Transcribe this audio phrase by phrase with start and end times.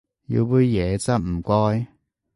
[0.25, 1.91] 要杯椰汁唔該